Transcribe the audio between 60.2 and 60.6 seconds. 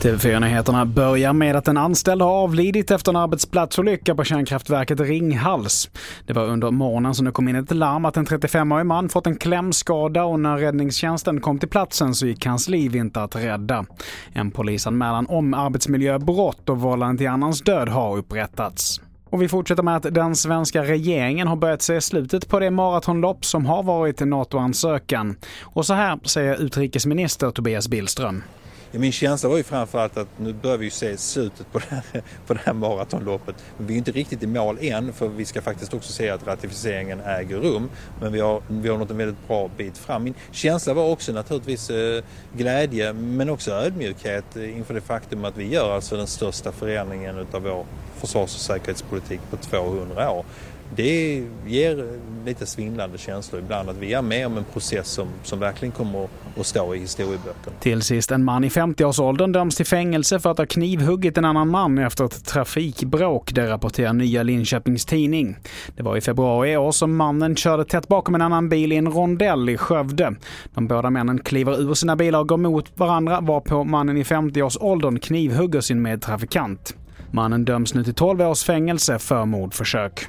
för att